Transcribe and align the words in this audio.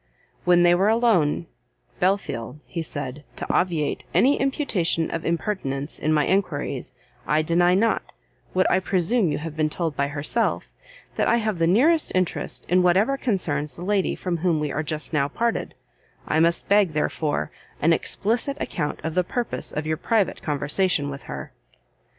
When 0.45 0.63
they 0.63 0.73
were 0.73 0.87
alone, 0.89 1.45
"Belfield," 1.99 2.59
he 2.65 2.81
said, 2.81 3.23
"to 3.35 3.45
obviate 3.53 4.03
any 4.15 4.39
imputation 4.41 5.11
of 5.11 5.23
impertinence 5.23 5.99
in 5.99 6.11
my 6.11 6.25
enquiries, 6.25 6.95
I 7.27 7.43
deny 7.43 7.75
not, 7.75 8.11
what 8.53 8.65
I 8.71 8.79
presume 8.79 9.31
you 9.31 9.37
have 9.37 9.55
been 9.55 9.69
told 9.69 9.95
by 9.95 10.07
herself, 10.07 10.71
that 11.17 11.27
I 11.27 11.37
have 11.37 11.59
the 11.59 11.67
nearest 11.67 12.11
interest 12.15 12.65
in 12.67 12.81
whatever 12.81 13.15
concerns 13.15 13.75
the 13.75 13.85
lady 13.85 14.15
from 14.15 14.37
whom 14.37 14.59
we 14.59 14.71
are 14.71 14.81
just 14.81 15.13
now 15.13 15.27
parted: 15.27 15.75
I 16.27 16.39
must 16.39 16.67
beg, 16.67 16.93
therefore, 16.93 17.51
an 17.79 17.93
explicit 17.93 18.57
account 18.59 19.01
of 19.03 19.13
the 19.13 19.23
purpose 19.23 19.71
of 19.71 19.85
your 19.85 19.97
private 19.97 20.41
conversation 20.41 21.11
with 21.11 21.21
her." 21.29 21.51